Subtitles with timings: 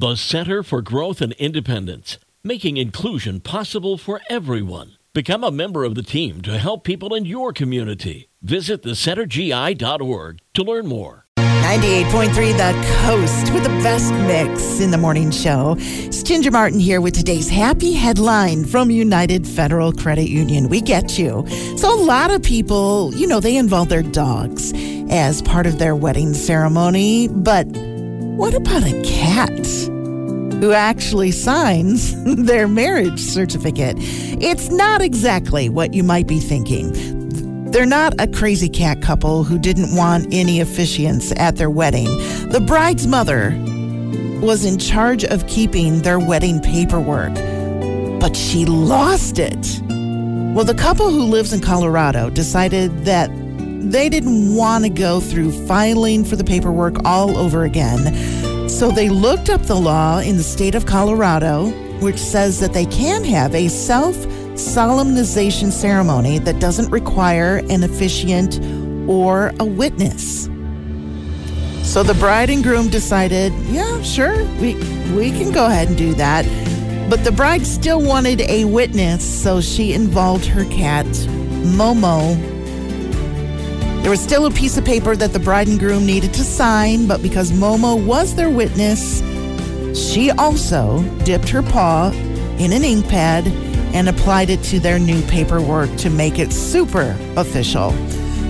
[0.00, 4.92] The Center for Growth and Independence, making inclusion possible for everyone.
[5.12, 8.30] Become a member of the team to help people in your community.
[8.40, 11.26] Visit thecentergi.org to learn more.
[11.36, 15.76] 98.3 The Coast with the best mix in the morning show.
[15.78, 20.70] It's Ginger Martin here with today's happy headline from United Federal Credit Union.
[20.70, 21.46] We get you.
[21.76, 24.72] So, a lot of people, you know, they involve their dogs
[25.10, 27.28] as part of their wedding ceremony.
[27.28, 27.66] But
[28.36, 29.66] what about a cat?
[30.60, 33.96] Who actually signs their marriage certificate?
[33.98, 36.92] It's not exactly what you might be thinking.
[37.70, 42.08] They're not a crazy cat couple who didn't want any officiants at their wedding.
[42.50, 43.50] The bride's mother
[44.40, 47.34] was in charge of keeping their wedding paperwork,
[48.20, 49.80] but she lost it.
[50.54, 53.30] Well, the couple who lives in Colorado decided that
[53.80, 58.68] they didn't want to go through filing for the paperwork all over again.
[58.68, 62.86] So they looked up the law in the state of Colorado, which says that they
[62.86, 64.16] can have a self
[64.56, 68.60] solemnization ceremony that doesn't require an officiant
[69.08, 70.44] or a witness.
[71.82, 74.74] So the bride and groom decided, yeah, sure, we
[75.14, 76.44] we can go ahead and do that.
[77.10, 82.59] But the bride still wanted a witness, so she involved her cat, Momo.
[84.02, 87.06] There was still a piece of paper that the bride and groom needed to sign,
[87.06, 89.20] but because Momo was their witness,
[89.94, 92.10] she also dipped her paw
[92.58, 93.46] in an ink pad
[93.92, 97.90] and applied it to their new paperwork to make it super official.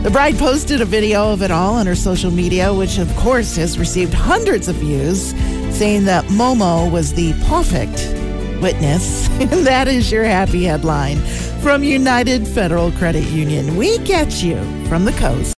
[0.03, 3.57] The bride posted a video of it all on her social media, which of course
[3.57, 5.31] has received hundreds of views,
[5.77, 7.99] saying that Momo was the perfect
[8.63, 9.29] witness.
[9.41, 11.19] And that is your happy headline
[11.63, 13.77] from United Federal Credit Union.
[13.77, 15.49] We get you from the coast.